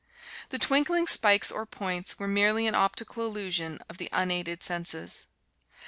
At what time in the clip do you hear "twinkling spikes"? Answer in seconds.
0.57-1.51